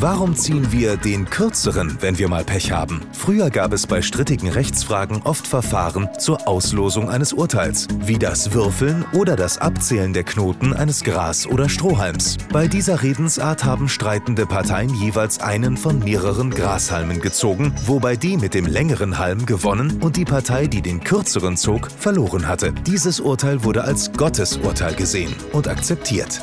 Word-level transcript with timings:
Warum 0.00 0.36
ziehen 0.36 0.70
wir 0.70 0.96
den 0.96 1.28
kürzeren, 1.28 1.98
wenn 1.98 2.18
wir 2.18 2.28
mal 2.28 2.44
Pech 2.44 2.70
haben? 2.70 3.00
Früher 3.12 3.50
gab 3.50 3.72
es 3.72 3.84
bei 3.84 4.00
strittigen 4.00 4.48
Rechtsfragen 4.48 5.22
oft 5.22 5.44
Verfahren 5.44 6.08
zur 6.20 6.46
Auslosung 6.46 7.08
eines 7.08 7.32
Urteils, 7.32 7.88
wie 7.98 8.16
das 8.16 8.52
Würfeln 8.52 9.04
oder 9.12 9.34
das 9.34 9.58
Abzählen 9.58 10.12
der 10.12 10.22
Knoten 10.22 10.72
eines 10.72 11.02
Gras- 11.02 11.48
oder 11.48 11.68
Strohhalms. 11.68 12.36
Bei 12.52 12.68
dieser 12.68 13.02
Redensart 13.02 13.64
haben 13.64 13.88
streitende 13.88 14.46
Parteien 14.46 14.94
jeweils 14.94 15.40
einen 15.40 15.76
von 15.76 15.98
mehreren 15.98 16.50
Grashalmen 16.50 17.20
gezogen, 17.20 17.74
wobei 17.84 18.14
die 18.14 18.36
mit 18.36 18.54
dem 18.54 18.66
längeren 18.66 19.18
Halm 19.18 19.46
gewonnen 19.46 20.00
und 20.00 20.16
die 20.16 20.24
Partei, 20.24 20.68
die 20.68 20.80
den 20.80 21.02
kürzeren 21.02 21.56
zog, 21.56 21.90
verloren 21.90 22.46
hatte. 22.46 22.72
Dieses 22.86 23.18
Urteil 23.18 23.64
wurde 23.64 23.82
als 23.82 24.12
Gottesurteil 24.12 24.94
gesehen 24.94 25.34
und 25.52 25.66
akzeptiert. 25.66 26.40